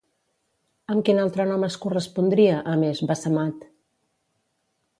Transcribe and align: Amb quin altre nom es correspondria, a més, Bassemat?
Amb 0.93 1.03
quin 1.09 1.19
altre 1.23 1.45
nom 1.49 1.67
es 1.67 1.77
correspondria, 1.83 2.55
a 2.73 2.73
més, 2.85 3.03
Bassemat? 3.13 3.69